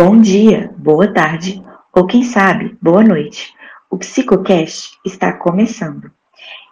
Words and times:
Bom 0.00 0.20
dia, 0.20 0.72
boa 0.78 1.12
tarde 1.12 1.60
ou 1.92 2.06
quem 2.06 2.22
sabe, 2.22 2.78
boa 2.80 3.02
noite. 3.02 3.52
O 3.90 3.98
Psicocast 3.98 4.96
está 5.04 5.32
começando. 5.32 6.08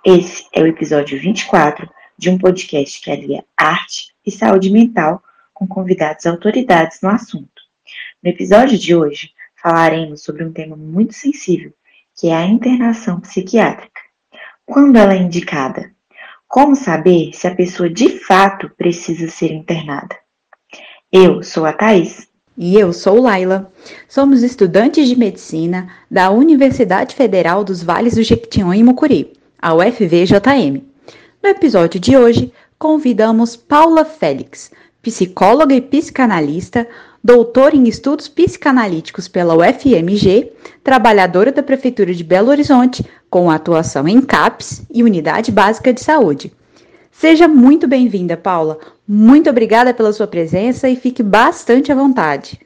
Esse 0.05 0.47
é 0.53 0.63
o 0.63 0.67
episódio 0.69 1.21
24 1.21 1.91
de 2.17 2.31
um 2.31 2.39
podcast 2.39 3.01
que 3.01 3.11
alia 3.11 3.45
arte 3.57 4.15
e 4.25 4.31
saúde 4.31 4.71
mental 4.71 5.21
com 5.53 5.67
convidados 5.67 6.25
autoridades 6.25 7.01
no 7.03 7.09
assunto. 7.09 7.63
No 8.23 8.31
episódio 8.31 8.79
de 8.79 8.95
hoje, 8.95 9.33
falaremos 9.61 10.23
sobre 10.23 10.45
um 10.45 10.53
tema 10.53 10.77
muito 10.77 11.13
sensível, 11.13 11.75
que 12.17 12.29
é 12.29 12.37
a 12.37 12.47
internação 12.47 13.19
psiquiátrica. 13.19 14.03
Quando 14.65 14.99
ela 14.99 15.15
é 15.15 15.19
indicada? 15.19 15.91
Como 16.47 16.77
saber 16.77 17.33
se 17.35 17.49
a 17.49 17.55
pessoa 17.57 17.91
de 17.91 18.21
fato 18.21 18.71
precisa 18.79 19.27
ser 19.27 19.51
internada? 19.51 20.17
Eu 21.11 21.43
sou 21.43 21.67
a 21.67 21.73
Thais 21.73 22.29
e 22.57 22.79
eu 22.79 22.93
sou 22.93 23.21
Laila. 23.21 23.71
Somos 24.09 24.43
estudantes 24.43 25.09
de 25.09 25.17
medicina 25.17 25.89
da 26.11 26.31
Universidade 26.31 27.15
Federal 27.15 27.63
dos 27.63 27.83
Vales 27.83 28.15
do 28.15 28.23
Jequitinhonha 28.23 28.81
e 28.81 28.83
Mucuri, 28.83 29.33
a 29.61 29.75
UFVJM. 29.75 30.83
No 31.43 31.51
episódio 31.51 32.01
de 32.01 32.17
hoje, 32.17 32.53
convidamos 32.79 33.57
Paula 33.57 34.05
Félix, 34.05 34.71
psicóloga 35.03 35.75
e 35.75 35.81
psicanalista, 35.81 36.89
doutora 37.23 37.77
em 37.77 37.89
estudos 37.89 38.29
psicanalíticos 38.29 39.29
pela 39.29 39.55
UFMG, 39.55 40.53
trabalhadora 40.83 41.53
da 41.53 41.63
Prefeitura 41.63 42.15
de 42.15 42.25
Belo 42.25 42.51
Horizonte, 42.51 43.05
com 43.29 43.51
atuação 43.51 44.09
em 44.09 44.21
CAPS 44.21 44.83
e 44.93 45.03
Unidade 45.03 45.53
Básica 45.53 45.93
de 45.93 46.01
Saúde. 46.01 46.53
Seja 47.19 47.49
muito 47.49 47.89
bem-vinda, 47.89 48.37
Paula. 48.37 48.77
Muito 49.09 49.49
obrigada 49.49 49.95
pela 49.95 50.13
sua 50.13 50.27
presença 50.27 50.87
e 50.87 50.97
fique 50.97 51.23
bastante 51.23 51.91
à 51.91 51.95
vontade. 51.95 52.61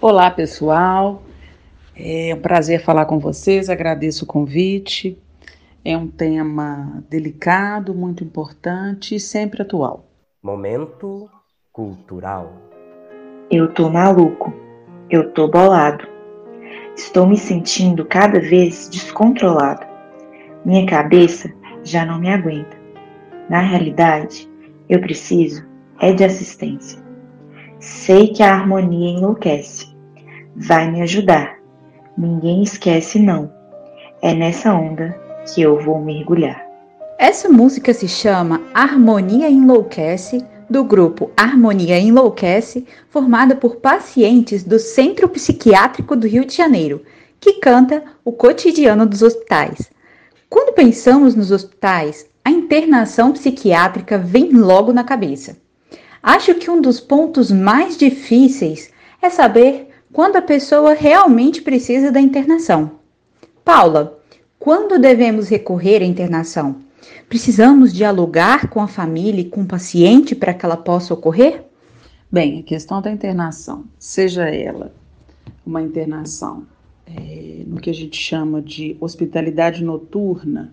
Olá, 0.00 0.30
pessoal. 0.30 1.24
É 1.96 2.32
um 2.32 2.40
prazer 2.40 2.84
falar 2.84 3.06
com 3.06 3.18
vocês. 3.18 3.68
Agradeço 3.68 4.22
o 4.22 4.28
convite. 4.28 5.18
É 5.84 5.96
um 5.96 6.06
tema 6.06 7.02
delicado, 7.10 7.92
muito 7.92 8.22
importante 8.22 9.16
e 9.16 9.20
sempre 9.20 9.62
atual. 9.62 10.06
Momento 10.40 11.28
cultural. 11.72 12.52
Eu 13.50 13.74
tô 13.74 13.90
maluco. 13.90 14.54
Eu 15.10 15.32
tô 15.32 15.48
bolado. 15.48 16.06
Estou 16.94 17.26
me 17.26 17.36
sentindo 17.36 18.04
cada 18.04 18.38
vez 18.38 18.88
descontrolado. 18.88 19.84
Minha 20.64 20.86
cabeça 20.86 21.52
já 21.82 22.06
não 22.06 22.20
me 22.20 22.32
aguenta. 22.32 22.79
Na 23.50 23.58
realidade, 23.58 24.48
eu 24.88 25.00
preciso 25.00 25.68
é 25.98 26.12
de 26.12 26.22
assistência. 26.22 27.02
Sei 27.80 28.28
que 28.28 28.44
a 28.44 28.54
harmonia 28.54 29.10
enlouquece. 29.10 29.88
Vai 30.54 30.88
me 30.88 31.02
ajudar. 31.02 31.58
Ninguém 32.16 32.62
esquece, 32.62 33.18
não. 33.18 33.52
É 34.22 34.32
nessa 34.34 34.72
onda 34.72 35.20
que 35.52 35.60
eu 35.60 35.80
vou 35.80 36.00
mergulhar. 36.00 36.64
Essa 37.18 37.48
música 37.48 37.92
se 37.92 38.06
chama 38.06 38.62
Harmonia 38.72 39.50
Enlouquece, 39.50 40.46
do 40.70 40.84
grupo 40.84 41.32
Harmonia 41.36 41.98
Enlouquece, 41.98 42.86
formada 43.08 43.56
por 43.56 43.76
pacientes 43.76 44.62
do 44.62 44.78
Centro 44.78 45.28
Psiquiátrico 45.28 46.14
do 46.14 46.28
Rio 46.28 46.44
de 46.44 46.54
Janeiro, 46.54 47.02
que 47.40 47.54
canta 47.54 48.04
o 48.24 48.30
cotidiano 48.30 49.04
dos 49.04 49.22
hospitais. 49.22 49.90
Quando 50.48 50.72
pensamos 50.72 51.34
nos 51.34 51.50
hospitais, 51.50 52.29
a 52.44 52.50
internação 52.50 53.32
psiquiátrica 53.32 54.18
vem 54.18 54.52
logo 54.52 54.92
na 54.92 55.04
cabeça. 55.04 55.56
Acho 56.22 56.54
que 56.54 56.70
um 56.70 56.80
dos 56.80 57.00
pontos 57.00 57.50
mais 57.50 57.96
difíceis 57.96 58.90
é 59.22 59.30
saber 59.30 59.88
quando 60.12 60.36
a 60.36 60.42
pessoa 60.42 60.94
realmente 60.94 61.62
precisa 61.62 62.10
da 62.10 62.20
internação. 62.20 62.92
Paula, 63.64 64.18
quando 64.58 64.98
devemos 64.98 65.48
recorrer 65.48 66.02
à 66.02 66.04
internação? 66.04 66.76
Precisamos 67.28 67.92
dialogar 67.92 68.68
com 68.68 68.80
a 68.80 68.88
família 68.88 69.40
e 69.40 69.48
com 69.48 69.62
o 69.62 69.66
paciente 69.66 70.34
para 70.34 70.52
que 70.52 70.64
ela 70.64 70.76
possa 70.76 71.14
ocorrer? 71.14 71.64
Bem, 72.30 72.60
a 72.60 72.62
questão 72.62 73.00
da 73.00 73.10
internação, 73.10 73.84
seja 73.98 74.48
ela 74.48 74.92
uma 75.64 75.82
internação 75.82 76.66
é, 77.06 77.62
no 77.66 77.80
que 77.80 77.90
a 77.90 77.94
gente 77.94 78.16
chama 78.16 78.60
de 78.60 78.96
hospitalidade 79.00 79.82
noturna, 79.82 80.72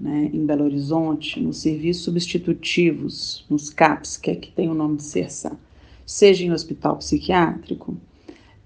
né, 0.00 0.30
em 0.32 0.46
Belo 0.46 0.64
Horizonte, 0.64 1.38
nos 1.40 1.58
serviços 1.58 2.04
substitutivos, 2.04 3.44
nos 3.50 3.68
CAPs, 3.68 4.16
que 4.16 4.30
é 4.30 4.34
que 4.34 4.50
tem 4.50 4.68
o 4.68 4.74
nome 4.74 4.96
de 4.96 5.02
CERSA, 5.02 5.58
seja 6.06 6.44
em 6.44 6.52
hospital 6.52 6.96
psiquiátrico, 6.96 7.96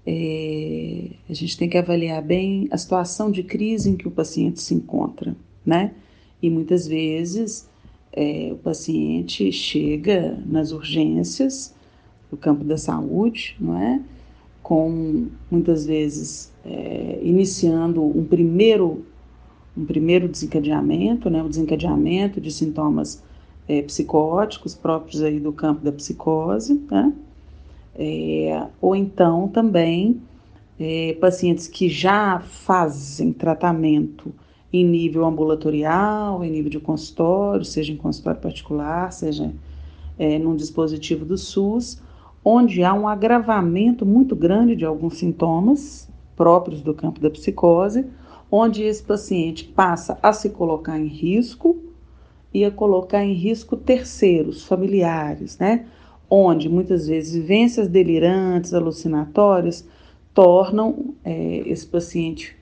é, 0.07 1.09
a 1.27 1.33
gente 1.33 1.57
tem 1.57 1.67
que 1.67 1.77
avaliar 1.77 2.21
bem 2.21 2.67
a 2.71 2.77
situação 2.77 3.31
de 3.31 3.43
crise 3.43 3.89
em 3.89 3.97
que 3.97 4.07
o 4.07 4.11
paciente 4.11 4.61
se 4.61 4.73
encontra, 4.73 5.35
né? 5.65 5.91
E 6.41 6.49
muitas 6.49 6.87
vezes 6.87 7.67
é, 8.13 8.49
o 8.51 8.55
paciente 8.55 9.51
chega 9.51 10.39
nas 10.45 10.71
urgências 10.71 11.73
do 12.29 12.37
campo 12.37 12.63
da 12.63 12.77
saúde, 12.77 13.55
não 13.59 13.77
é? 13.77 13.99
Com 14.61 15.27
muitas 15.49 15.85
vezes 15.85 16.51
é, 16.63 17.19
iniciando 17.23 18.03
um 18.03 18.23
primeiro 18.23 19.05
um 19.77 19.85
primeiro 19.85 20.27
desencadeamento, 20.27 21.29
né, 21.29 21.43
o 21.43 21.49
desencadeamento 21.49 22.39
de 22.39 22.51
sintomas 22.51 23.23
é, 23.67 23.81
psicóticos 23.81 24.75
próprios 24.75 25.21
aí 25.21 25.39
do 25.39 25.51
campo 25.51 25.83
da 25.83 25.91
psicose, 25.91 26.81
né? 26.89 27.13
É, 27.97 28.67
ou 28.81 28.95
então 28.95 29.47
também 29.47 30.21
é, 30.79 31.15
pacientes 31.19 31.67
que 31.67 31.87
já 31.87 32.39
fazem 32.39 33.31
tratamento 33.31 34.33
em 34.71 34.83
nível 34.83 35.25
ambulatorial, 35.25 36.43
em 36.43 36.51
nível 36.51 36.69
de 36.69 36.79
consultório, 36.79 37.63
seja 37.63 37.93
em 37.93 37.97
consultório 37.97 38.41
particular, 38.41 39.11
seja 39.13 39.53
é, 40.19 40.37
num 40.37 40.55
dispositivo 40.55 41.23
do 41.23 41.37
SUS, 41.37 42.01
onde 42.43 42.83
há 42.83 42.93
um 42.93 43.07
agravamento 43.07 44.05
muito 44.05 44.35
grande 44.35 44.75
de 44.75 44.85
alguns 44.85 45.17
sintomas 45.17 46.09
próprios 46.35 46.81
do 46.81 46.93
campo 46.93 47.21
da 47.21 47.29
psicose, 47.29 48.05
onde 48.51 48.83
esse 48.83 49.03
paciente 49.03 49.63
passa 49.63 50.17
a 50.21 50.31
se 50.31 50.49
colocar 50.49 50.99
em 50.99 51.07
risco 51.07 51.77
e 52.53 52.63
a 52.63 52.71
colocar 52.71 53.23
em 53.23 53.33
risco 53.33 53.75
terceiros, 53.75 54.63
familiares, 54.63 55.57
né? 55.57 55.85
Onde 56.29 56.69
muitas 56.69 57.07
vezes 57.07 57.33
vivências 57.33 57.87
delirantes, 57.87 58.73
alucinatórias, 58.73 59.87
tornam 60.33 61.15
é, 61.23 61.63
esse 61.65 61.85
paciente 61.85 62.55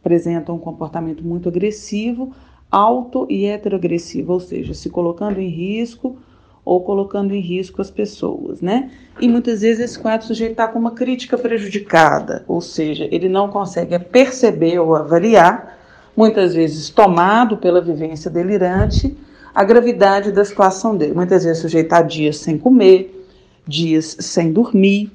apresenta 0.00 0.52
um 0.52 0.58
comportamento 0.58 1.24
muito 1.24 1.48
agressivo, 1.48 2.32
auto 2.70 3.26
e 3.30 3.44
heteroagressivo, 3.44 4.32
ou 4.32 4.40
seja, 4.40 4.74
se 4.74 4.90
colocando 4.90 5.38
em 5.38 5.48
risco 5.48 6.16
ou 6.64 6.80
colocando 6.80 7.34
em 7.34 7.40
risco 7.40 7.82
as 7.82 7.90
pessoas, 7.90 8.60
né? 8.60 8.90
E 9.20 9.28
muitas 9.28 9.62
vezes 9.62 9.84
esse 9.84 9.98
quadro 9.98 10.26
sujeito 10.26 10.52
está 10.52 10.68
com 10.68 10.78
uma 10.78 10.92
crítica 10.92 11.36
prejudicada, 11.36 12.44
ou 12.46 12.60
seja, 12.60 13.08
ele 13.10 13.28
não 13.28 13.48
consegue 13.48 13.98
perceber 13.98 14.78
ou 14.78 14.94
avaliar, 14.94 15.78
muitas 16.16 16.54
vezes 16.54 16.88
tomado 16.88 17.56
pela 17.56 17.80
vivência 17.80 18.30
delirante, 18.30 19.16
a 19.54 19.64
gravidade 19.64 20.32
da 20.32 20.44
situação 20.44 20.96
dele. 20.96 21.14
Muitas 21.14 21.44
vezes 21.44 21.60
sujeito 21.60 21.86
está 21.86 22.00
dias 22.00 22.38
sem 22.38 22.56
comer, 22.56 23.26
dias 23.66 24.16
sem 24.20 24.52
dormir, 24.52 25.10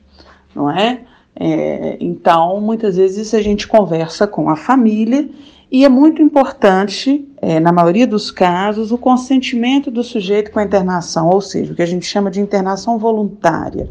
não 0.53 0.69
é? 0.69 1.01
é? 1.35 1.97
Então, 1.99 2.59
muitas 2.59 2.97
vezes 2.97 3.33
a 3.33 3.41
gente 3.41 3.67
conversa 3.67 4.27
com 4.27 4.49
a 4.49 4.55
família 4.55 5.29
e 5.69 5.83
é 5.83 5.89
muito 5.89 6.21
importante, 6.21 7.27
é, 7.41 7.59
na 7.59 7.71
maioria 7.71 8.07
dos 8.07 8.31
casos, 8.31 8.91
o 8.91 8.97
consentimento 8.97 9.91
do 9.91 10.03
sujeito 10.03 10.51
com 10.51 10.59
a 10.59 10.63
internação, 10.63 11.29
ou 11.29 11.41
seja, 11.41 11.73
o 11.73 11.75
que 11.75 11.81
a 11.81 11.87
gente 11.87 12.05
chama 12.05 12.31
de 12.31 12.39
internação 12.39 12.97
voluntária, 12.97 13.89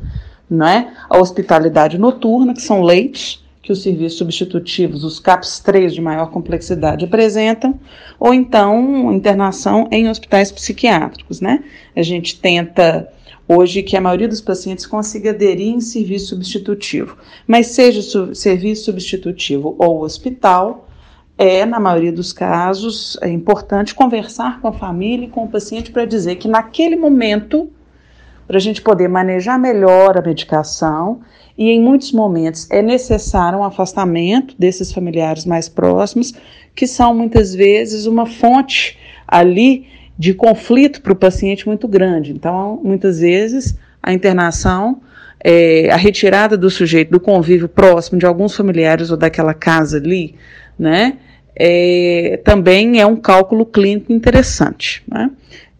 não 0.48 0.66
é? 0.66 0.92
A 1.08 1.18
hospitalidade 1.18 1.98
noturna, 1.98 2.54
que 2.54 2.62
são 2.62 2.82
leitos 2.82 3.44
que 3.62 3.72
os 3.72 3.82
serviços 3.82 4.16
substitutivos, 4.16 5.02
os 5.04 5.18
CAPS 5.18 5.58
3 5.58 5.92
de 5.92 6.00
maior 6.00 6.30
complexidade, 6.30 7.04
apresentam, 7.04 7.78
ou 8.18 8.32
então 8.32 9.12
internação 9.12 9.88
em 9.90 10.08
hospitais 10.08 10.52
psiquiátricos, 10.52 11.40
né? 11.40 11.64
A 11.94 12.02
gente 12.02 12.40
tenta 12.40 13.08
hoje 13.48 13.82
que 13.82 13.96
a 13.96 14.00
maioria 14.00 14.28
dos 14.28 14.40
pacientes 14.40 14.86
consiga 14.86 15.30
aderir 15.30 15.74
em 15.74 15.80
serviço 15.80 16.28
substitutivo, 16.28 17.16
mas 17.46 17.66
seja 17.68 18.02
su 18.02 18.34
serviço 18.34 18.84
substitutivo 18.84 19.74
ou 19.78 20.02
hospital, 20.02 20.85
é, 21.38 21.66
na 21.66 21.78
maioria 21.78 22.12
dos 22.12 22.32
casos, 22.32 23.18
é 23.20 23.28
importante 23.28 23.94
conversar 23.94 24.60
com 24.60 24.68
a 24.68 24.72
família 24.72 25.26
e 25.26 25.30
com 25.30 25.44
o 25.44 25.48
paciente 25.48 25.90
para 25.90 26.04
dizer 26.04 26.36
que 26.36 26.48
naquele 26.48 26.96
momento, 26.96 27.70
para 28.46 28.56
a 28.56 28.60
gente 28.60 28.80
poder 28.80 29.08
manejar 29.08 29.58
melhor 29.58 30.16
a 30.16 30.22
medicação, 30.22 31.20
e 31.58 31.70
em 31.70 31.80
muitos 31.80 32.12
momentos 32.12 32.70
é 32.70 32.82
necessário 32.82 33.58
um 33.58 33.64
afastamento 33.64 34.54
desses 34.58 34.92
familiares 34.92 35.44
mais 35.44 35.68
próximos, 35.68 36.34
que 36.74 36.86
são 36.86 37.14
muitas 37.14 37.54
vezes 37.54 38.06
uma 38.06 38.26
fonte 38.26 38.98
ali 39.26 39.86
de 40.18 40.32
conflito 40.32 41.02
para 41.02 41.12
o 41.12 41.16
paciente 41.16 41.66
muito 41.66 41.88
grande. 41.88 42.32
Então, 42.32 42.80
muitas 42.82 43.20
vezes, 43.20 43.76
a 44.02 44.12
internação 44.12 45.00
é, 45.42 45.90
a 45.90 45.96
retirada 45.96 46.56
do 46.56 46.70
sujeito 46.70 47.10
do 47.10 47.20
convívio 47.20 47.68
próximo 47.68 48.18
de 48.18 48.26
alguns 48.26 48.56
familiares 48.56 49.10
ou 49.10 49.16
daquela 49.16 49.54
casa 49.54 49.98
ali, 49.98 50.34
né? 50.78 51.18
É, 51.58 52.40
também 52.44 53.00
é 53.00 53.06
um 53.06 53.16
cálculo 53.16 53.64
clínico 53.64 54.12
interessante. 54.12 55.02
Né? 55.08 55.30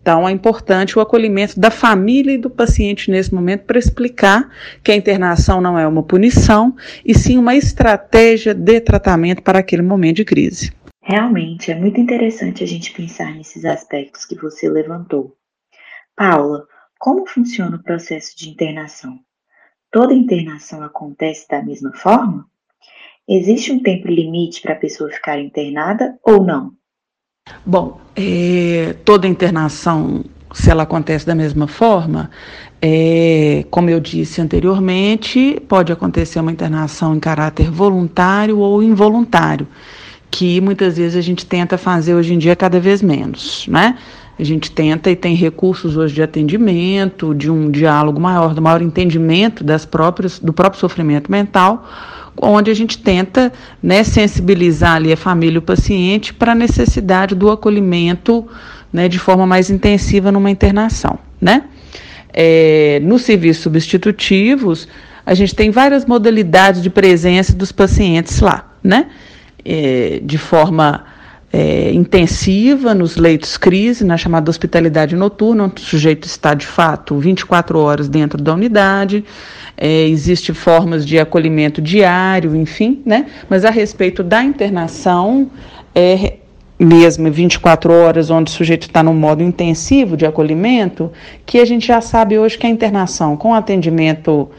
Então, 0.06 0.28
é 0.28 0.31
importante 0.31 0.96
o 0.96 1.02
acolhimento 1.02 1.58
da 1.58 1.69
família 1.69 2.32
e 2.32 2.38
do 2.38 2.49
paciente 2.49 3.11
nesse 3.11 3.34
momento 3.34 3.64
para 3.64 3.76
explicar 3.76 4.49
que 4.82 4.93
a 4.93 4.96
internação 4.96 5.61
não 5.61 5.76
é 5.76 5.84
uma 5.84 6.02
punição, 6.02 6.76
e 7.05 7.12
sim 7.12 7.37
uma 7.37 7.56
estratégia 7.56 8.55
de 8.55 8.81
tratamento 8.81 9.43
para 9.43 9.58
aquele 9.58 9.82
momento 9.82 10.19
de 10.19 10.25
crise. 10.25 10.73
Realmente, 11.02 11.73
é 11.73 11.75
muito 11.75 12.00
interessante 12.00 12.62
a 12.62 12.67
gente 12.69 12.93
pensar 12.93 13.34
nesses 13.34 13.64
aspectos 13.64 14.25
que 14.25 14.37
você 14.37 14.69
levantou. 14.69 15.37
Paula, 16.17 16.67
como 17.00 17.26
funciona 17.26 17.76
o 17.76 17.82
processo 17.82 18.37
de 18.37 18.49
internação? 18.49 19.19
Toda 19.90 20.14
internação 20.14 20.84
acontece 20.84 21.49
da 21.49 21.62
mesma 21.62 21.93
forma? 21.93 22.46
Existe 23.28 23.73
um 23.73 23.82
tempo 23.82 24.06
limite 24.06 24.62
para 24.62 24.75
a 24.75 24.76
pessoa 24.76 25.11
ficar 25.11 25.40
internada 25.40 26.17
ou 26.23 26.44
não? 26.44 26.73
Bom, 27.64 28.00
é, 28.14 28.94
toda 29.05 29.26
internação, 29.26 30.25
se 30.52 30.70
ela 30.70 30.84
acontece 30.84 31.26
da 31.26 31.34
mesma 31.34 31.67
forma, 31.67 32.31
é, 32.81 33.64
como 33.70 33.90
eu 33.90 33.99
disse 33.99 34.40
anteriormente, 34.40 35.61
pode 35.69 35.93
acontecer 35.93 36.38
uma 36.38 36.52
internação 36.52 37.17
em 37.17 37.20
caráter 37.20 37.69
voluntário 37.70 38.58
ou 38.58 38.81
involuntário, 38.81 39.67
que 40.31 40.61
muitas 40.61 40.96
vezes 40.96 41.17
a 41.17 41.20
gente 41.20 41.46
tenta 41.46 41.76
fazer 41.76 42.14
hoje 42.14 42.32
em 42.32 42.38
dia 42.38 42.55
cada 42.55 42.78
vez 42.78 43.02
menos, 43.02 43.67
né? 43.67 43.99
A 44.38 44.44
gente 44.44 44.70
tenta 44.70 45.11
e 45.11 45.17
tem 45.17 45.34
recursos 45.34 45.96
hoje 45.96 46.14
de 46.14 46.23
atendimento, 46.23 47.34
de 47.34 47.50
um 47.50 47.70
diálogo 47.70 48.20
maior, 48.20 48.52
do 48.52 48.61
maior 48.61 48.82
entendimento 48.82 49.64
das 49.64 49.87
próprias, 49.87 50.38
do 50.38 50.52
próprio 50.52 50.78
sofrimento 50.78 51.31
mental, 51.32 51.88
onde 52.41 52.71
a 52.71 52.75
gente 52.75 52.99
tenta 52.99 53.53
né, 53.83 54.05
sensibilizar 54.05 54.97
ali 54.97 55.12
a 55.12 55.17
família 55.17 55.56
e 55.56 55.59
o 55.59 55.62
paciente 55.62 56.35
para 56.35 56.53
a 56.53 56.55
necessidade 56.55 57.35
do 57.35 57.50
acolhimento 57.50 58.47
né, 58.93 59.09
de 59.09 59.19
forma 59.19 59.47
mais 59.47 59.71
intensiva 59.71 60.31
numa 60.31 60.50
internação. 60.50 61.19
Né? 61.41 61.65
É, 62.33 63.00
nos 63.03 63.23
serviços 63.23 63.62
substitutivos, 63.62 64.88
a 65.25 65.35
gente 65.35 65.55
tem 65.55 65.71
várias 65.71 66.05
modalidades 66.05 66.83
de 66.83 66.91
presença 66.91 67.53
dos 67.53 67.73
pacientes 67.73 68.41
lá, 68.41 68.73
né? 68.83 69.06
É, 69.65 70.21
de 70.23 70.38
forma 70.38 71.05
é, 71.58 71.91
intensiva 71.91 72.94
nos 72.94 73.17
leitos 73.17 73.56
crise, 73.56 74.05
na 74.05 74.19
chamada 74.19 74.50
hospitalidade 74.50 75.17
noturna, 75.17 75.64
onde 75.64 75.81
o 75.81 75.85
sujeito 75.87 76.25
está 76.26 76.53
de 76.53 76.67
fato 76.67 77.19
24 77.19 77.79
horas 77.79 78.11
dentro 78.11 78.43
da 78.43 78.53
unidade, 78.53 79.25
é, 79.75 80.06
existe 80.06 80.53
formas 80.53 81.06
de 81.06 81.19
acolhimento 81.19 81.81
diário, 81.81 82.55
enfim, 82.55 83.00
né? 83.06 83.25
Mas 83.49 83.64
a 83.64 83.70
respeito 83.70 84.23
da 84.23 84.44
internação, 84.44 85.50
é 85.94 86.35
mesmo 86.79 87.31
24 87.31 87.91
horas, 87.91 88.29
onde 88.29 88.52
o 88.52 88.55
sujeito 88.55 88.82
está 88.82 89.02
no 89.02 89.14
modo 89.14 89.43
intensivo 89.43 90.14
de 90.14 90.26
acolhimento, 90.26 91.11
que 91.47 91.59
a 91.59 91.64
gente 91.64 91.87
já 91.87 92.02
sabe 92.02 92.38
hoje 92.38 92.59
que 92.59 92.67
a 92.67 92.70
internação 92.70 93.35
com 93.35 93.55
atendimento 93.55 94.50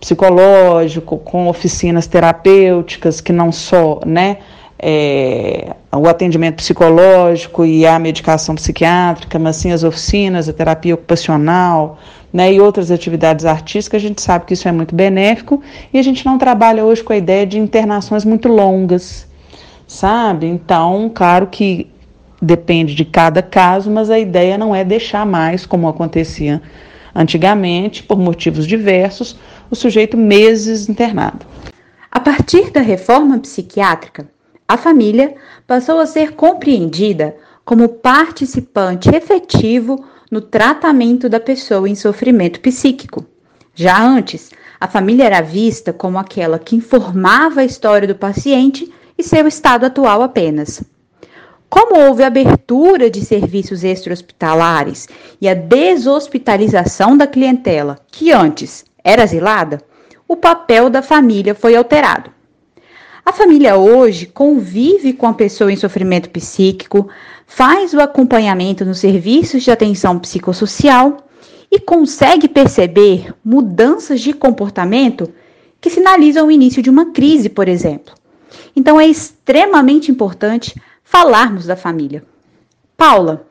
psicológico, 0.00 1.16
com 1.16 1.46
oficinas 1.46 2.08
terapêuticas, 2.08 3.20
que 3.20 3.32
não 3.32 3.52
só, 3.52 4.00
né? 4.04 4.38
É, 4.82 5.74
o 5.92 6.08
atendimento 6.08 6.56
psicológico 6.56 7.66
e 7.66 7.84
a 7.84 7.98
medicação 7.98 8.54
psiquiátrica, 8.54 9.38
mas 9.38 9.56
sim 9.56 9.72
as 9.72 9.84
oficinas, 9.84 10.48
a 10.48 10.52
terapia 10.54 10.94
ocupacional, 10.94 11.98
né, 12.32 12.52
e 12.52 12.60
outras 12.60 12.90
atividades 12.90 13.44
artísticas, 13.44 14.02
a 14.02 14.06
gente 14.08 14.22
sabe 14.22 14.46
que 14.46 14.54
isso 14.54 14.68
é 14.68 14.72
muito 14.72 14.94
benéfico 14.94 15.60
e 15.92 15.98
a 15.98 16.02
gente 16.02 16.24
não 16.24 16.38
trabalha 16.38 16.84
hoje 16.84 17.02
com 17.02 17.12
a 17.12 17.16
ideia 17.16 17.44
de 17.44 17.58
internações 17.58 18.24
muito 18.24 18.48
longas, 18.48 19.26
sabe? 19.86 20.46
Então, 20.46 21.10
claro 21.12 21.48
que 21.48 21.90
depende 22.40 22.94
de 22.94 23.04
cada 23.04 23.42
caso, 23.42 23.90
mas 23.90 24.08
a 24.10 24.18
ideia 24.18 24.56
não 24.56 24.74
é 24.74 24.84
deixar 24.84 25.26
mais, 25.26 25.66
como 25.66 25.88
acontecia 25.88 26.62
antigamente, 27.14 28.02
por 28.02 28.18
motivos 28.18 28.66
diversos, 28.66 29.36
o 29.68 29.74
sujeito 29.74 30.16
meses 30.16 30.88
internado. 30.88 31.44
A 32.10 32.20
partir 32.20 32.70
da 32.70 32.80
reforma 32.80 33.38
psiquiátrica, 33.38 34.28
a 34.70 34.76
família 34.76 35.34
passou 35.66 35.98
a 35.98 36.06
ser 36.06 36.36
compreendida 36.36 37.34
como 37.64 37.88
participante 37.88 39.08
efetivo 39.12 40.04
no 40.30 40.40
tratamento 40.40 41.28
da 41.28 41.40
pessoa 41.40 41.88
em 41.88 41.96
sofrimento 41.96 42.60
psíquico. 42.60 43.26
Já 43.74 44.00
antes, 44.00 44.52
a 44.78 44.86
família 44.86 45.24
era 45.24 45.40
vista 45.40 45.92
como 45.92 46.18
aquela 46.18 46.56
que 46.56 46.76
informava 46.76 47.62
a 47.62 47.64
história 47.64 48.06
do 48.06 48.14
paciente 48.14 48.88
e 49.18 49.24
seu 49.24 49.48
estado 49.48 49.86
atual 49.86 50.22
apenas. 50.22 50.84
Como 51.68 51.98
houve 52.06 52.22
abertura 52.22 53.10
de 53.10 53.24
serviços 53.24 53.82
extra-hospitalares 53.82 55.08
e 55.40 55.48
a 55.48 55.54
deshospitalização 55.54 57.16
da 57.16 57.26
clientela, 57.26 57.98
que 58.06 58.30
antes 58.30 58.84
era 59.02 59.24
asilada, 59.24 59.82
o 60.28 60.36
papel 60.36 60.88
da 60.88 61.02
família 61.02 61.56
foi 61.56 61.74
alterado. 61.74 62.30
A 63.24 63.32
família 63.32 63.76
hoje 63.76 64.26
convive 64.26 65.12
com 65.12 65.26
a 65.26 65.34
pessoa 65.34 65.72
em 65.72 65.76
sofrimento 65.76 66.30
psíquico, 66.30 67.08
faz 67.46 67.92
o 67.92 68.00
acompanhamento 68.00 68.84
nos 68.84 68.98
serviços 68.98 69.62
de 69.62 69.70
atenção 69.70 70.18
psicossocial 70.18 71.28
e 71.70 71.78
consegue 71.78 72.48
perceber 72.48 73.32
mudanças 73.44 74.20
de 74.20 74.32
comportamento 74.32 75.32
que 75.80 75.90
sinalizam 75.90 76.46
o 76.46 76.50
início 76.50 76.82
de 76.82 76.90
uma 76.90 77.12
crise, 77.12 77.48
por 77.48 77.68
exemplo. 77.68 78.14
Então 78.74 79.00
é 79.00 79.06
extremamente 79.06 80.10
importante 80.10 80.74
falarmos 81.04 81.66
da 81.66 81.76
família. 81.76 82.24
Paula, 82.96 83.46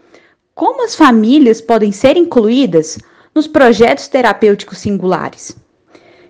como 0.54 0.83
as 0.83 0.95
famílias 0.95 1.62
podem 1.62 1.92
ser 1.92 2.18
incluídas 2.18 2.98
nos 3.33 3.48
projetos 3.48 4.07
terapêuticos 4.07 4.80
singulares? 4.80 5.56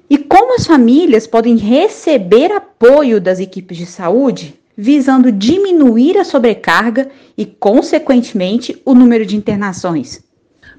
E 0.10 0.18
como 0.18 0.56
as 0.56 0.66
famílias 0.66 1.28
podem 1.28 1.56
receber 1.56 2.52
apoio 2.52 3.22
das 3.22 3.40
equipes 3.40 3.78
de 3.78 3.86
saúde 3.86 4.56
visando 4.76 5.30
diminuir 5.32 6.18
a 6.18 6.24
sobrecarga 6.24 7.10
e, 7.38 7.46
consequentemente, 7.46 8.82
o 8.86 8.96
número 8.96 9.26
de 9.26 9.36
internações? 9.36 10.24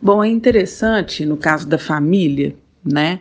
Bom, 0.00 0.24
é 0.24 0.28
interessante 0.28 1.26
no 1.26 1.36
caso 1.36 1.68
da 1.68 1.78
família, 1.78 2.56
né? 2.82 3.20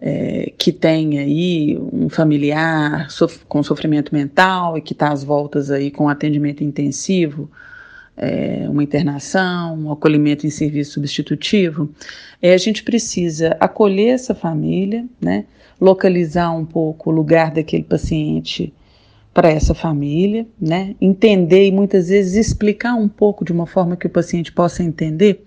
É, 0.00 0.52
que 0.56 0.70
tem 0.70 1.18
aí 1.18 1.78
um 1.92 2.08
familiar 2.08 3.10
sof 3.10 3.40
com 3.48 3.62
sofrimento 3.64 4.14
mental 4.14 4.78
e 4.78 4.80
que 4.80 4.92
está 4.92 5.10
às 5.10 5.24
voltas 5.24 5.72
aí 5.72 5.90
com 5.90 6.08
atendimento 6.08 6.62
intensivo, 6.62 7.50
é, 8.18 8.66
uma 8.68 8.82
internação, 8.82 9.78
um 9.78 9.92
acolhimento 9.92 10.46
em 10.46 10.50
serviço 10.50 10.92
substitutivo, 10.92 11.88
é, 12.42 12.52
a 12.52 12.58
gente 12.58 12.82
precisa 12.82 13.56
acolher 13.60 14.14
essa 14.14 14.34
família, 14.34 15.06
né, 15.20 15.44
localizar 15.80 16.50
um 16.50 16.64
pouco 16.64 17.10
o 17.10 17.12
lugar 17.12 17.52
daquele 17.52 17.84
paciente 17.84 18.72
para 19.38 19.50
essa 19.50 19.72
família, 19.72 20.48
né? 20.60 20.96
Entender 21.00 21.68
e 21.68 21.70
muitas 21.70 22.08
vezes 22.08 22.34
explicar 22.34 22.94
um 22.94 23.06
pouco 23.06 23.44
de 23.44 23.52
uma 23.52 23.68
forma 23.68 23.96
que 23.96 24.08
o 24.08 24.10
paciente 24.10 24.50
possa 24.50 24.82
entender 24.82 25.44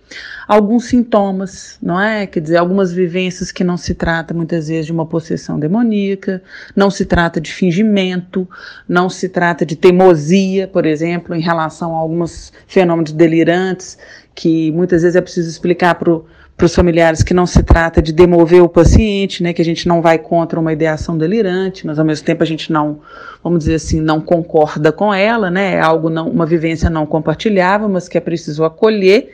alguns 0.48 0.86
sintomas, 0.86 1.78
não 1.84 2.00
é? 2.00 2.26
Quer 2.26 2.40
dizer, 2.40 2.56
algumas 2.56 2.94
vivências 2.94 3.52
que 3.52 3.66
não 3.66 3.76
se 3.76 3.94
trata 3.94 4.34
muitas 4.34 4.70
vezes 4.70 4.86
de 4.86 4.94
uma 4.94 5.06
possessão 5.06 5.60
demoníaca, 5.60 6.42
não 6.74 6.90
se 6.90 7.04
trata 7.04 7.42
de 7.42 7.52
fingimento, 7.52 8.48
não 8.88 9.10
se 9.10 9.28
trata 9.28 9.66
de 9.66 9.76
teimosia, 9.76 10.70
por 10.70 10.86
exemplo, 10.86 11.36
em 11.36 11.42
relação 11.42 11.94
a 11.94 12.00
alguns 12.00 12.54
fenômenos 12.68 13.12
delirantes 13.12 13.98
que 14.34 14.72
muitas 14.72 15.02
vezes 15.02 15.18
é 15.18 15.22
preciso 15.22 15.50
explicar 15.50 15.96
para 15.96 16.14
o 16.14 16.26
para 16.56 16.66
os 16.66 16.76
familiares 16.76 17.24
que 17.24 17.34
não 17.34 17.48
se 17.48 17.64
trata 17.64 18.02
de 18.02 18.14
demover 18.14 18.62
o 18.62 18.70
paciente, 18.70 19.42
né, 19.42 19.52
que 19.52 19.62
a 19.62 19.66
gente 19.66 19.88
não 19.88 20.02
vai 20.02 20.20
contra 20.20 20.60
uma 20.60 20.72
ideação 20.72 21.18
delirante, 21.18 21.88
mas 21.88 21.98
ao 21.98 22.06
mesmo 22.06 22.26
tempo 22.26 22.44
a 22.44 22.46
gente 22.46 22.72
não, 22.72 23.00
vamos 23.44 23.60
dizer 23.60 23.76
assim, 23.76 24.00
não 24.00 24.22
concorda 24.22 24.92
com 24.92 25.12
ela, 25.12 25.50
né, 25.50 25.74
é 25.74 25.80
algo 25.80 26.10
não, 26.10 26.30
uma 26.30 26.46
vivência 26.46 26.90
não 26.90 27.06
compartilhável, 27.06 27.90
mas 27.90 28.08
que 28.08 28.18
é 28.18 28.22
preciso 28.22 28.64
acolher 28.64 29.32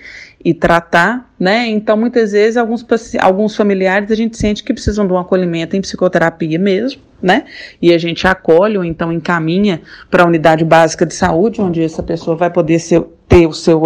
e 0.48 0.54
tratar, 0.54 1.30
né? 1.38 1.68
Então, 1.68 1.98
muitas 1.98 2.32
vezes, 2.32 2.56
alguns, 2.56 2.86
alguns 3.20 3.54
familiares 3.54 4.10
a 4.10 4.16
gente 4.16 4.38
sente 4.38 4.63
que 4.63 4.74
precisam 4.74 5.06
de 5.06 5.12
um 5.12 5.18
acolhimento 5.18 5.75
em 5.75 5.82
psicoterapia 5.82 6.58
mesmo, 6.58 7.01
né? 7.22 7.44
E 7.82 7.94
a 7.94 7.98
gente 7.98 8.25
acolhe 8.25 8.77
ou 8.77 8.84
então 8.86 9.12
encaminha 9.12 9.82
para 10.10 10.24
a 10.24 10.25
unidade 10.25 10.63
básica 10.63 11.06
de 11.06 11.13
saúde, 11.13 11.62
onde 11.62 11.84
essa 11.84 12.01
pessoa 12.01 12.38
vai 12.38 12.50
poder 12.50 12.80
ser, 12.80 13.04
ter 13.27 13.46
o 13.46 13.51
seu 13.51 13.84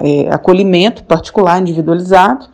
é, 0.00 0.32
acolhimento 0.32 1.04
particular, 1.04 1.60
individualizado, 1.60 2.46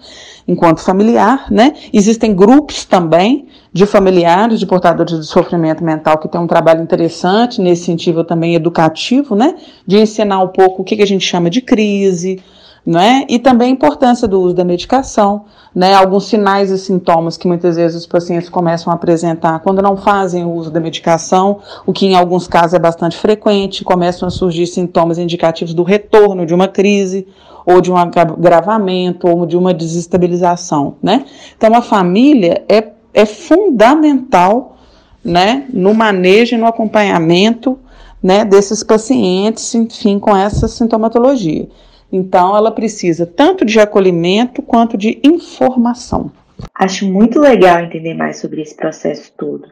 enquanto 0.49 0.81
familiar, 0.81 1.47
né? 1.49 1.75
Existem 1.93 2.35
grupos 2.35 2.85
também 2.85 3.47
de 3.73 3.87
familiares 3.87 4.59
de 4.59 4.67
portadores 4.67 5.17
de 5.17 5.27
sofrimento 5.27 5.85
mental 5.85 6.19
que 6.19 6.27
tem 6.27 6.41
um 6.41 6.49
trabalho 6.49 6.83
interessante 6.83 7.61
nesse 7.61 7.85
sentido 7.85 8.25
também 8.25 8.57
educativo, 8.57 9.37
né? 9.37 9.55
De 9.87 9.97
ensinar 9.97 10.41
um 10.41 10.49
pouco 10.49 10.83
o 10.83 10.85
que, 10.85 10.97
que 10.97 11.03
a 11.03 11.07
gente 11.07 11.25
chama 11.25 11.49
de 11.49 11.61
crise, 11.61 12.43
né? 12.87 13.25
E 13.29 13.39
também 13.39 13.69
a 13.69 13.73
importância 13.73 14.29
do 14.29 14.41
uso 14.41 14.55
da 14.55 14.65
medicação, 14.65 15.47
né? 15.75 15.95
Alguns 15.95 16.27
sinais 16.27 16.71
e 16.71 16.79
sintomas 16.79 17.37
que 17.37 17.49
muitas 17.49 17.77
vezes 17.77 18.03
os 18.03 18.07
pacientes 18.07 18.49
começam 18.49 18.93
a 18.93 18.97
apresentar 18.97 19.59
quando 19.61 19.81
não 19.81 19.97
fazem 19.97 20.45
o 20.45 20.53
uso 20.53 20.71
da 20.71 20.81
medicação, 20.81 21.61
o 21.87 21.93
que 21.93 22.07
em 22.07 22.15
alguns 22.15 22.47
casos 22.47 22.75
é 22.75 22.79
bastante 22.79 23.17
frequente, 23.17 23.85
começam 23.85 24.29
a 24.29 24.31
surgir 24.31 24.67
sintomas 24.67 25.19
indicativos 25.19 25.73
do 25.73 25.83
retorno 25.83 26.45
de 26.45 26.55
uma 26.55 26.69
crise 26.69 27.27
ou 27.65 27.81
de 27.81 27.91
um 27.91 27.97
agravamento 27.97 29.27
ou 29.27 29.47
de 29.47 29.57
uma 29.57 29.73
desestabilização, 29.73 30.97
né? 31.03 31.25
Então 31.57 31.75
a 31.75 31.81
família 31.81 32.63
é, 32.69 32.89
é 33.15 33.25
fundamental, 33.25 34.77
né, 35.25 35.65
no 35.73 35.95
manejo 35.95 36.55
e 36.55 36.59
no 36.59 36.67
acompanhamento, 36.67 37.79
né, 38.23 38.45
desses 38.45 38.83
pacientes, 38.83 39.75
enfim, 39.75 40.19
com 40.19 40.37
essa 40.37 40.69
sintomatologia. 40.69 41.67
Então, 42.17 42.57
ela 42.57 42.71
precisa 42.71 43.27
tanto 43.27 43.65
de 43.65 43.81
acolhimento 43.81 44.63
quanto 44.63 44.97
de 44.97 45.21
informação. 45.25 46.31
Acho 46.73 47.11
muito 47.11 47.41
legal 47.41 47.81
entender 47.81 48.15
mais 48.15 48.39
sobre 48.39 48.63
esse 48.63 48.77
processo 48.77 49.33
todo. 49.37 49.67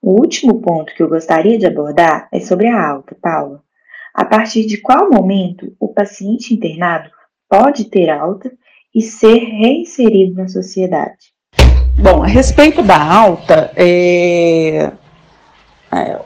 O 0.00 0.12
último 0.18 0.62
ponto 0.62 0.94
que 0.94 1.02
eu 1.02 1.10
gostaria 1.10 1.58
de 1.58 1.66
abordar 1.66 2.26
é 2.32 2.40
sobre 2.40 2.68
a 2.68 2.88
alta, 2.88 3.14
Paula. 3.20 3.60
A 4.14 4.24
partir 4.24 4.64
de 4.64 4.78
qual 4.78 5.10
momento 5.10 5.76
o 5.78 5.88
paciente 5.88 6.54
internado 6.54 7.10
pode 7.50 7.84
ter 7.90 8.08
alta 8.08 8.50
e 8.94 9.02
ser 9.02 9.36
reinserido 9.40 10.36
na 10.36 10.48
sociedade? 10.48 11.34
Bom, 12.00 12.22
a 12.22 12.26
respeito 12.26 12.82
da 12.82 12.98
alta, 12.98 13.70
é, 13.76 14.90
é, 15.92 16.18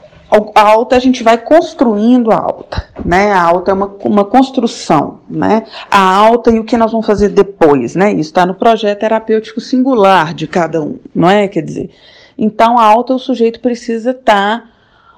a 0.53 0.61
alta 0.61 0.95
a 0.95 0.99
gente 0.99 1.23
vai 1.23 1.37
construindo 1.37 2.31
a 2.31 2.37
alta, 2.37 2.87
né? 3.03 3.31
A 3.31 3.41
alta 3.41 3.71
é 3.71 3.73
uma, 3.73 3.87
uma 4.03 4.23
construção, 4.23 5.21
né? 5.27 5.65
A 5.89 6.15
alta 6.15 6.51
e 6.51 6.59
o 6.59 6.63
que 6.63 6.77
nós 6.77 6.91
vamos 6.91 7.07
fazer 7.07 7.29
depois, 7.29 7.95
né? 7.95 8.11
Isso 8.11 8.29
está 8.29 8.45
no 8.45 8.53
projeto 8.53 8.99
terapêutico 8.99 9.59
singular 9.59 10.33
de 10.33 10.45
cada 10.45 10.81
um, 10.81 10.99
não 11.15 11.29
é? 11.29 11.47
Quer 11.47 11.63
dizer, 11.63 11.89
então 12.37 12.77
a 12.77 12.83
alta 12.83 13.15
o 13.15 13.19
sujeito 13.19 13.59
precisa 13.59 14.11
estar 14.11 14.59
tá 14.59 14.69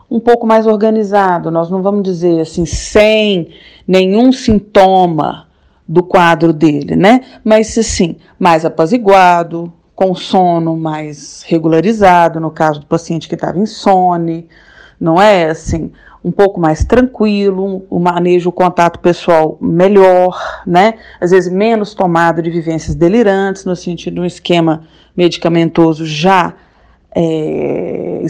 um 0.10 0.20
pouco 0.20 0.48
mais 0.48 0.66
organizado. 0.66 1.52
Nós 1.52 1.70
não 1.70 1.82
vamos 1.82 2.04
dizer 2.04 2.40
assim 2.40 2.66
sem 2.66 3.50
nenhum 3.86 4.32
sintoma 4.32 5.48
do 5.86 6.04
quadro 6.04 6.54
dele, 6.54 6.96
né? 6.96 7.22
Mas 7.44 7.78
assim, 7.78 8.16
mais 8.40 8.64
apaziguado, 8.64 9.72
com 9.94 10.16
sono 10.16 10.78
mais 10.78 11.44
regularizado, 11.46 12.40
no 12.40 12.50
caso 12.50 12.80
do 12.80 12.86
paciente 12.86 13.28
que 13.28 13.36
estava 13.36 13.60
insone 13.60 14.48
não 15.02 15.20
é 15.20 15.50
assim, 15.50 15.92
um 16.24 16.32
pouco 16.32 16.60
mais 16.60 16.86
tranquilo, 16.86 17.84
o 17.90 18.00
manejo, 18.00 18.50
o 18.50 18.54
contato 18.54 19.00
pessoal 19.00 19.58
melhor, 19.60 20.40
né? 20.66 20.94
Às 21.20 21.32
vezes 21.32 21.52
menos 21.52 21.96
tomada 21.96 22.42
de 22.42 22.52
vivências 22.52 22.94
delirantes, 22.94 23.66
no 23.66 23.76
sentido 23.76 24.14
de 24.16 24.20
um 24.22 24.26
esquema 24.26 24.84
medicamentoso 25.18 26.06
já 26.06 26.54
é, 27.14 28.22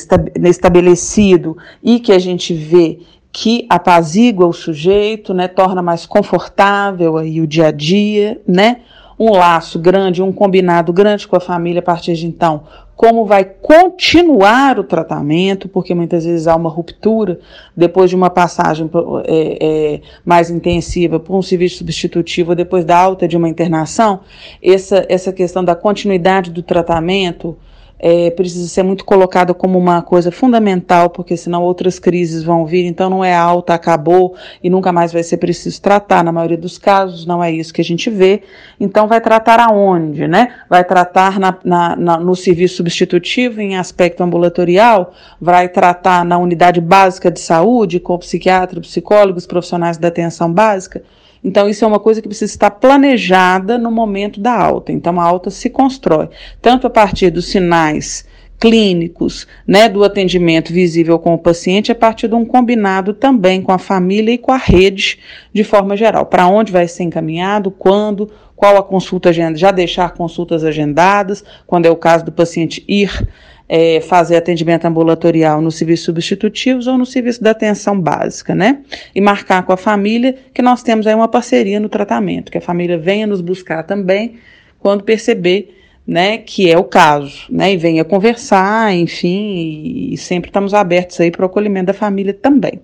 estabelecido 0.43 1.57
e 1.83 1.99
que 1.99 2.13
a 2.13 2.19
gente 2.19 2.53
vê 2.53 2.99
que 3.33 3.65
apazigua 3.69 4.47
o 4.47 4.53
sujeito, 4.53 5.33
né, 5.33 5.47
torna 5.47 5.81
mais 5.81 6.05
confortável 6.05 7.17
aí 7.17 7.39
o 7.39 7.47
dia 7.47 7.67
a 7.67 7.71
dia, 7.71 8.41
né? 8.47 8.77
Um 9.21 9.33
laço 9.33 9.77
grande, 9.77 10.23
um 10.23 10.31
combinado 10.31 10.91
grande 10.91 11.27
com 11.27 11.35
a 11.35 11.39
família 11.39 11.77
a 11.77 11.83
partir 11.83 12.15
de 12.15 12.25
então. 12.25 12.63
Como 12.95 13.23
vai 13.23 13.43
continuar 13.43 14.79
o 14.79 14.83
tratamento, 14.83 15.69
porque 15.69 15.93
muitas 15.93 16.25
vezes 16.25 16.47
há 16.47 16.55
uma 16.55 16.71
ruptura 16.71 17.39
depois 17.77 18.09
de 18.09 18.15
uma 18.15 18.31
passagem 18.31 18.89
é, 19.25 19.57
é, 19.61 20.01
mais 20.25 20.49
intensiva 20.49 21.19
por 21.19 21.35
um 21.35 21.41
serviço 21.43 21.77
substitutivo, 21.77 22.55
depois 22.55 22.83
da 22.83 22.97
alta 22.97 23.27
de 23.27 23.37
uma 23.37 23.47
internação, 23.47 24.21
essa, 24.59 25.05
essa 25.07 25.31
questão 25.31 25.63
da 25.63 25.75
continuidade 25.75 26.49
do 26.49 26.63
tratamento 26.63 27.55
é, 28.03 28.31
precisa 28.31 28.67
ser 28.67 28.81
muito 28.81 29.05
colocada 29.05 29.53
como 29.53 29.77
uma 29.77 30.01
coisa 30.01 30.31
fundamental, 30.31 31.11
porque 31.11 31.37
senão 31.37 31.61
outras 31.61 31.99
crises 31.99 32.41
vão 32.41 32.65
vir, 32.65 32.85
então 32.85 33.11
não 33.11 33.23
é 33.23 33.35
alta, 33.35 33.75
acabou 33.75 34.35
e 34.63 34.71
nunca 34.71 34.91
mais 34.91 35.13
vai 35.13 35.21
ser 35.21 35.37
preciso 35.37 35.79
tratar, 35.79 36.23
na 36.23 36.31
maioria 36.31 36.57
dos 36.57 36.79
casos 36.79 37.27
não 37.27 37.43
é 37.43 37.51
isso 37.51 37.71
que 37.71 37.79
a 37.79 37.83
gente 37.83 38.09
vê, 38.09 38.41
então 38.79 39.07
vai 39.07 39.21
tratar 39.21 39.59
aonde, 39.59 40.27
né? 40.27 40.55
Vai 40.67 40.83
tratar 40.83 41.39
na, 41.39 41.55
na, 41.63 41.95
na, 41.95 42.17
no 42.17 42.35
serviço 42.35 42.77
substitutivo 42.77 43.61
em 43.61 43.77
aspecto 43.77 44.23
ambulatorial, 44.23 45.13
vai 45.39 45.69
tratar 45.69 46.25
na 46.25 46.39
unidade 46.39 46.81
básica 46.81 47.29
de 47.29 47.39
saúde 47.39 47.99
com 47.99 48.17
psiquiatra, 48.17 48.81
psicólogos, 48.81 49.45
profissionais 49.45 49.99
da 49.99 50.07
atenção 50.07 50.51
básica, 50.51 51.03
então, 51.43 51.67
isso 51.67 51.83
é 51.83 51.87
uma 51.87 51.99
coisa 51.99 52.21
que 52.21 52.27
precisa 52.27 52.51
estar 52.51 52.69
planejada 52.71 53.77
no 53.77 53.91
momento 53.91 54.39
da 54.39 54.53
alta. 54.53 54.91
Então, 54.91 55.19
a 55.19 55.23
alta 55.23 55.49
se 55.49 55.69
constrói 55.69 56.29
tanto 56.61 56.85
a 56.85 56.89
partir 56.89 57.31
dos 57.31 57.47
sinais 57.47 58.25
clínicos, 58.59 59.47
né, 59.65 59.89
do 59.89 60.03
atendimento 60.03 60.71
visível 60.71 61.17
com 61.17 61.33
o 61.33 61.37
paciente, 61.37 61.91
a 61.91 61.95
partir 61.95 62.27
de 62.27 62.35
um 62.35 62.45
combinado 62.45 63.11
também 63.11 63.59
com 63.59 63.71
a 63.71 63.79
família 63.79 64.31
e 64.31 64.37
com 64.37 64.51
a 64.51 64.57
rede, 64.57 65.17
de 65.51 65.63
forma 65.63 65.97
geral. 65.97 66.27
Para 66.27 66.47
onde 66.47 66.71
vai 66.71 66.87
ser 66.87 67.01
encaminhado, 67.01 67.71
quando, 67.71 68.29
qual 68.55 68.77
a 68.77 68.83
consulta 68.83 69.29
agendada, 69.29 69.57
já 69.57 69.71
deixar 69.71 70.13
consultas 70.13 70.63
agendadas, 70.63 71.43
quando 71.65 71.87
é 71.87 71.89
o 71.89 71.95
caso 71.95 72.23
do 72.23 72.31
paciente 72.31 72.85
ir 72.87 73.27
é, 73.73 74.01
fazer 74.01 74.35
atendimento 74.35 74.83
ambulatorial 74.83 75.61
no 75.61 75.71
serviço 75.71 76.03
substitutivos 76.03 76.87
ou 76.87 76.97
no 76.97 77.05
serviço 77.05 77.41
da 77.41 77.51
atenção 77.51 77.97
básica, 77.97 78.53
né? 78.53 78.79
E 79.15 79.21
marcar 79.21 79.63
com 79.63 79.71
a 79.71 79.77
família 79.77 80.35
que 80.53 80.61
nós 80.61 80.83
temos 80.83 81.07
aí 81.07 81.15
uma 81.15 81.29
parceria 81.29 81.79
no 81.79 81.87
tratamento, 81.87 82.51
que 82.51 82.57
a 82.57 82.61
família 82.61 82.97
venha 82.97 83.25
nos 83.25 83.39
buscar 83.39 83.83
também 83.83 84.35
quando 84.77 85.05
perceber 85.05 85.77
né, 86.05 86.39
que 86.39 86.69
é 86.69 86.77
o 86.77 86.83
caso, 86.83 87.45
né, 87.49 87.71
e 87.71 87.77
venha 87.77 88.03
conversar, 88.03 88.93
enfim, 88.93 90.09
e 90.11 90.17
sempre 90.17 90.49
estamos 90.49 90.73
abertos 90.73 91.21
aí 91.21 91.31
para 91.31 91.43
o 91.43 91.45
acolhimento 91.45 91.85
da 91.85 91.93
família 91.93 92.33
também. 92.33 92.81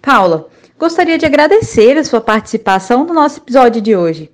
Paula, 0.00 0.48
gostaria 0.76 1.16
de 1.16 1.26
agradecer 1.26 1.96
a 1.96 2.02
sua 2.02 2.20
participação 2.20 3.04
no 3.04 3.14
nosso 3.14 3.38
episódio 3.38 3.80
de 3.80 3.94
hoje. 3.94 4.28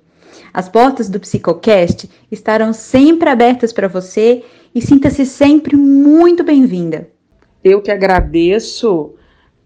As 0.51 0.67
portas 0.67 1.09
do 1.09 1.19
Psicocast 1.19 2.09
estarão 2.31 2.73
sempre 2.73 3.29
abertas 3.29 3.71
para 3.71 3.87
você 3.87 4.43
e 4.73 4.81
sinta-se 4.81 5.25
sempre 5.25 5.75
muito 5.75 6.43
bem-vinda. 6.43 7.09
Eu 7.63 7.81
que 7.81 7.91
agradeço 7.91 9.13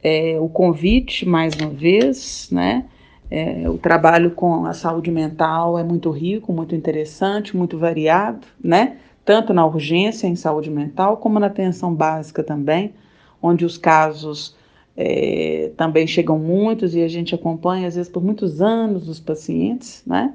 é, 0.01 0.37
o 0.39 0.47
convite 0.47 1.27
mais 1.27 1.55
uma 1.55 1.69
vez, 1.69 2.47
né? 2.51 2.85
É, 3.29 3.67
o 3.69 3.77
trabalho 3.77 4.31
com 4.31 4.65
a 4.65 4.73
saúde 4.73 5.09
mental 5.09 5.77
é 5.77 5.83
muito 5.83 6.09
rico, 6.11 6.53
muito 6.53 6.75
interessante, 6.75 7.55
muito 7.57 7.77
variado, 7.77 8.45
né? 8.63 8.97
Tanto 9.25 9.53
na 9.53 9.65
urgência 9.65 10.27
em 10.27 10.35
saúde 10.35 10.69
mental, 10.69 11.17
como 11.17 11.39
na 11.39 11.47
atenção 11.47 11.93
básica 11.93 12.43
também, 12.43 12.93
onde 13.41 13.65
os 13.65 13.77
casos 13.77 14.55
é, 14.95 15.71
também 15.75 16.05
chegam 16.05 16.37
muitos 16.37 16.93
e 16.95 17.01
a 17.01 17.07
gente 17.07 17.33
acompanha, 17.33 17.87
às 17.87 17.95
vezes, 17.95 18.11
por 18.11 18.23
muitos 18.23 18.61
anos 18.61 19.09
os 19.09 19.19
pacientes, 19.19 20.03
né? 20.05 20.33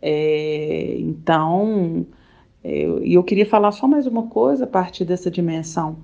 É, 0.00 0.96
então, 0.98 2.06
e 2.64 2.82
eu, 2.82 3.04
eu 3.04 3.24
queria 3.24 3.46
falar 3.46 3.72
só 3.72 3.86
mais 3.86 4.06
uma 4.06 4.24
coisa 4.24 4.64
a 4.64 4.68
partir 4.68 5.04
dessa 5.04 5.30
dimensão 5.30 5.96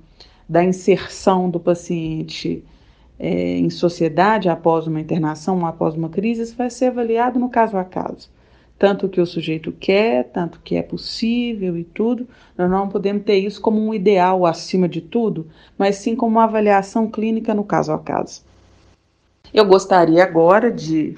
da 0.49 0.63
inserção 0.63 1.49
do 1.49 1.59
paciente 1.59 2.65
é, 3.19 3.59
em 3.59 3.71
sociedade 3.71 4.49
após 4.49 4.87
uma 4.87 5.01
internação, 5.01 5.65
após 5.67 5.95
uma 5.95 6.09
crise, 6.09 6.43
isso 6.43 6.57
vai 6.57 6.71
ser 6.71 6.87
avaliado 6.87 7.39
no 7.39 7.49
caso 7.49 7.77
a 7.77 7.85
caso. 7.85 8.29
Tanto 8.77 9.09
que 9.09 9.21
o 9.21 9.27
sujeito 9.27 9.71
quer, 9.71 10.25
tanto 10.25 10.61
que 10.61 10.75
é 10.75 10.83
possível 10.83 11.79
e 11.79 11.85
tudo. 11.85 12.29
Nós 12.59 12.69
não 12.69 12.89
podemos 12.89 13.23
ter 13.23 13.37
isso 13.37 13.61
como 13.61 13.81
um 13.81 13.95
ideal 13.95 14.45
acima 14.45 14.89
de 14.89 15.01
tudo, 15.01 15.47
mas 15.79 15.97
sim 15.97 16.17
como 16.17 16.33
uma 16.33 16.45
avaliação 16.45 17.09
clínica 17.09 17.55
no 17.55 17.65
caso 17.65 17.93
a 17.93 17.99
caso. 17.99 18.43
Eu 19.53 19.65
gostaria 19.65 20.25
agora 20.25 20.73
de 20.73 21.17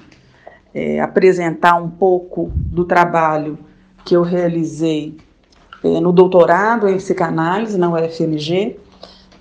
é, 0.75 1.01
apresentar 1.01 1.77
um 1.77 1.89
pouco 1.89 2.53
do 2.55 2.85
trabalho 2.85 3.59
que 4.05 4.15
eu 4.15 4.23
realizei 4.23 5.17
no 5.83 6.13
doutorado 6.13 6.89
em 6.89 6.97
psicanálise 6.97 7.79
na 7.79 7.91
UFMG, 7.91 8.77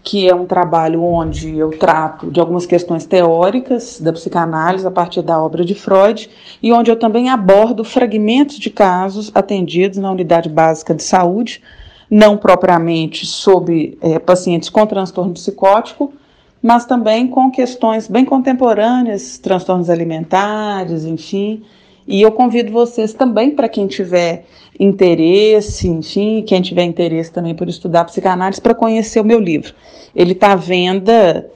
que 0.05 0.29
é 0.29 0.35
um 0.35 0.45
trabalho 0.45 1.03
onde 1.03 1.57
eu 1.57 1.71
trato 1.71 2.29
de 2.29 2.39
algumas 2.39 2.67
questões 2.67 3.07
teóricas 3.07 3.99
da 3.99 4.13
psicanálise 4.13 4.85
a 4.85 4.91
partir 4.91 5.23
da 5.23 5.41
obra 5.41 5.65
de 5.65 5.73
Freud 5.73 6.29
e 6.61 6.71
onde 6.71 6.91
eu 6.91 6.95
também 6.95 7.29
abordo 7.29 7.83
fragmentos 7.83 8.59
de 8.59 8.69
casos 8.69 9.31
atendidos 9.33 9.97
na 9.97 10.11
unidade 10.11 10.47
básica 10.47 10.93
de 10.93 11.01
saúde, 11.01 11.59
não 12.07 12.37
propriamente 12.37 13.25
sobre 13.25 13.97
é, 13.99 14.19
pacientes 14.19 14.69
com 14.69 14.85
transtorno 14.85 15.33
psicótico, 15.33 16.13
mas 16.61 16.85
também 16.85 17.27
com 17.27 17.49
questões 17.49 18.07
bem 18.07 18.25
contemporâneas, 18.25 19.39
transtornos 19.39 19.89
alimentares, 19.89 21.03
enfim. 21.03 21.63
E 22.07 22.21
eu 22.21 22.31
convido 22.31 22.71
vocês 22.71 23.13
também, 23.13 23.51
para 23.51 23.67
quem 23.67 23.87
tiver 23.87 24.45
interesse, 24.79 25.87
enfim, 25.87 26.43
quem 26.45 26.61
tiver 26.61 26.83
interesse 26.83 27.31
também 27.31 27.55
por 27.55 27.67
estudar 27.67 28.05
psicanálise, 28.05 28.61
para 28.61 28.75
conhecer 28.75 29.19
o 29.19 29.25
meu 29.25 29.39
livro. 29.39 29.73
Ele 30.15 30.33
está 30.33 30.51
à 30.51 30.55
venda 30.55 31.49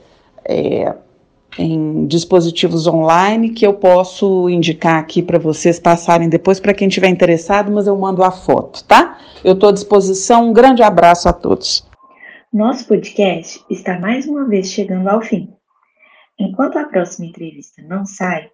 é, 0.44 0.94
em 1.58 2.06
dispositivos 2.06 2.86
online 2.86 3.50
que 3.50 3.66
eu 3.66 3.74
posso 3.74 4.48
indicar 4.48 4.98
aqui 4.98 5.22
para 5.22 5.38
vocês 5.38 5.78
passarem 5.78 6.28
depois 6.28 6.58
para 6.58 6.74
quem 6.74 6.88
tiver 6.88 7.08
interessado, 7.08 7.70
mas 7.70 7.86
eu 7.86 7.96
mando 7.96 8.24
a 8.24 8.30
foto, 8.30 8.84
tá? 8.84 9.18
Eu 9.44 9.54
estou 9.54 9.68
à 9.68 9.72
disposição. 9.72 10.48
Um 10.48 10.52
grande 10.52 10.82
abraço 10.82 11.28
a 11.28 11.32
todos. 11.32 11.88
Nosso 12.52 12.86
podcast 12.86 13.64
está 13.70 13.98
mais 13.98 14.26
uma 14.26 14.48
vez 14.48 14.68
chegando 14.68 15.08
ao 15.08 15.22
fim. 15.22 15.48
Enquanto 16.38 16.78
a 16.78 16.84
próxima 16.84 17.26
entrevista 17.26 17.82
não 17.82 18.04
sai, 18.04 18.48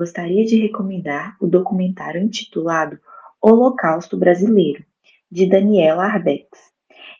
gostaria 0.00 0.46
de 0.46 0.56
recomendar 0.56 1.36
o 1.38 1.46
documentário 1.46 2.22
intitulado 2.22 2.98
Holocausto 3.38 4.16
Brasileiro, 4.16 4.82
de 5.30 5.44
Daniela 5.44 6.06
Arbex, 6.06 6.46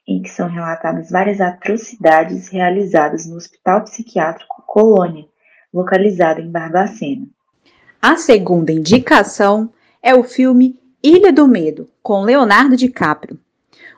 em 0.08 0.22
que 0.22 0.30
são 0.30 0.48
relatadas 0.48 1.10
várias 1.10 1.42
atrocidades 1.42 2.48
realizadas 2.48 3.26
no 3.26 3.36
Hospital 3.36 3.84
Psiquiátrico 3.84 4.64
Colônia, 4.66 5.26
localizado 5.70 6.40
em 6.40 6.50
Barbacena. 6.50 7.26
A 8.00 8.16
segunda 8.16 8.72
indicação 8.72 9.70
é 10.02 10.14
o 10.14 10.24
filme 10.24 10.80
Ilha 11.02 11.30
do 11.30 11.46
Medo, 11.46 11.86
com 12.02 12.22
Leonardo 12.22 12.78
DiCaprio. 12.78 13.38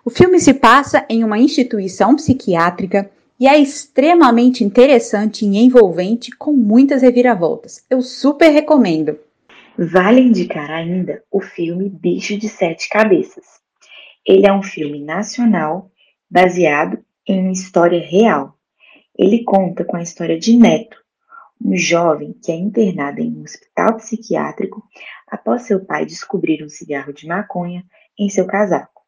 O 0.04 0.10
filme 0.10 0.40
se 0.40 0.52
passa 0.52 1.06
em 1.08 1.22
uma 1.22 1.38
instituição 1.38 2.16
psiquiátrica 2.16 3.08
e 3.42 3.48
é 3.48 3.58
extremamente 3.58 4.62
interessante 4.62 5.44
e 5.44 5.58
envolvente, 5.58 6.30
com 6.30 6.52
muitas 6.52 7.02
reviravoltas. 7.02 7.84
Eu 7.90 8.00
super 8.00 8.50
recomendo. 8.50 9.18
Vale 9.76 10.20
indicar 10.20 10.70
ainda 10.70 11.24
o 11.28 11.40
filme 11.40 11.90
Bicho 11.90 12.38
de 12.38 12.48
Sete 12.48 12.88
Cabeças. 12.88 13.44
Ele 14.24 14.46
é 14.46 14.52
um 14.52 14.62
filme 14.62 15.02
nacional 15.02 15.90
baseado 16.30 17.04
em 17.26 17.40
uma 17.40 17.50
história 17.50 17.98
real. 18.00 18.56
Ele 19.18 19.42
conta 19.42 19.84
com 19.84 19.96
a 19.96 20.02
história 20.02 20.38
de 20.38 20.56
Neto, 20.56 20.98
um 21.60 21.76
jovem 21.76 22.36
que 22.44 22.52
é 22.52 22.54
internado 22.54 23.20
em 23.20 23.38
um 23.38 23.42
hospital 23.42 23.96
psiquiátrico 23.96 24.84
após 25.26 25.62
seu 25.62 25.84
pai 25.84 26.06
descobrir 26.06 26.62
um 26.62 26.68
cigarro 26.68 27.12
de 27.12 27.26
maconha 27.26 27.84
em 28.16 28.28
seu 28.28 28.46
casaco. 28.46 29.02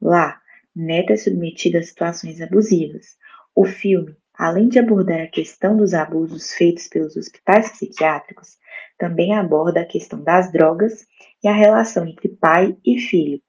Lá, 0.00 0.40
Neto 0.74 1.12
é 1.12 1.18
submetido 1.18 1.76
a 1.76 1.82
situações 1.82 2.40
abusivas. 2.40 3.22
O 3.54 3.64
filme, 3.64 4.16
além 4.36 4.68
de 4.68 4.80
abordar 4.80 5.20
a 5.20 5.28
questão 5.28 5.76
dos 5.76 5.94
abusos 5.94 6.52
feitos 6.52 6.88
pelos 6.88 7.16
hospitais 7.16 7.70
psiquiátricos, 7.70 8.56
também 8.98 9.32
aborda 9.32 9.80
a 9.80 9.86
questão 9.86 10.20
das 10.20 10.50
drogas 10.50 11.06
e 11.42 11.46
a 11.46 11.52
relação 11.52 12.06
entre 12.06 12.28
pai 12.28 12.76
e 12.84 12.98
filho 12.98 13.40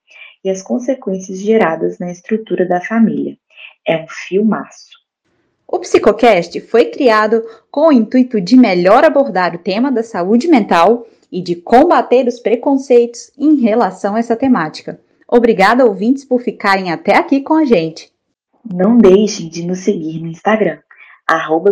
e 0.44 0.50
as 0.50 0.62
consequências 0.62 1.40
geradas 1.40 1.98
na 1.98 2.12
estrutura 2.12 2.68
da 2.68 2.80
família. 2.80 3.36
É 3.88 3.98
um 3.98 4.06
filmaço. 4.08 4.92
O 5.68 5.80
Psicocast 5.80 6.62
foi 6.62 6.86
criado 6.86 7.44
com 7.72 7.88
o 7.88 7.92
intuito 7.92 8.40
de 8.40 8.56
melhor 8.56 9.04
abordar 9.04 9.56
o 9.56 9.60
tema 9.60 9.92
da 9.92 10.04
saúde 10.04 10.48
mental 10.48 11.08
e 11.32 11.42
de 11.42 11.56
combater 11.56 12.28
os 12.28 12.40
preconceitos 12.40 13.32
em 13.36 13.56
relação 13.56 14.16
a 14.16 14.20
essa 14.20 14.36
temática. 14.36 15.00
Obrigada, 15.28 15.84
ouvintes, 15.84 16.24
por 16.24 16.42
ficarem 16.42 16.92
até 16.92 17.16
aqui 17.16 17.42
com 17.42 17.56
a 17.56 17.66
gente. 17.66 18.15
Não 18.74 18.98
deixem 18.98 19.48
de 19.48 19.66
nos 19.66 19.80
seguir 19.80 20.20
no 20.20 20.28
Instagram, 20.28 20.80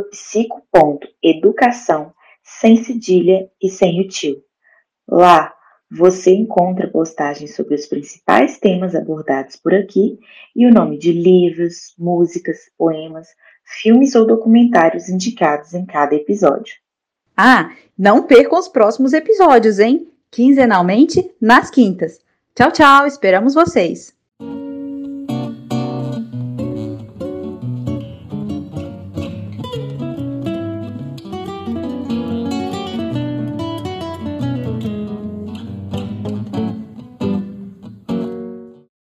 psico.educação, 0.10 2.14
sem 2.44 2.78
cedilha 2.78 3.50
e 3.62 3.70
sem 3.70 4.02
o 4.02 4.08
tio. 4.08 4.42
Lá 5.08 5.54
você 5.90 6.34
encontra 6.34 6.90
postagens 6.90 7.56
sobre 7.56 7.76
os 7.76 7.86
principais 7.86 8.60
temas 8.60 8.96
abordados 8.96 9.56
por 9.56 9.74
aqui 9.74 10.20
e 10.56 10.66
o 10.66 10.72
nome 10.72 10.98
de 10.98 11.12
livros, 11.12 11.94
músicas, 11.98 12.58
poemas, 12.78 13.28
filmes 13.82 14.16
ou 14.16 14.26
documentários 14.26 15.10
indicados 15.10 15.74
em 15.74 15.86
cada 15.86 16.16
episódio. 16.16 16.76
Ah, 17.38 17.72
não 17.98 18.28
percam 18.28 18.58
os 18.58 18.68
próximos 18.68 19.14
episódios, 19.14 19.80
hein? 19.80 20.08
Quinzenalmente, 20.32 21.32
nas 21.40 21.70
quintas. 21.70 22.20
Tchau, 22.56 22.72
tchau, 22.72 23.08
esperamos 23.08 23.54
vocês! 23.54 24.23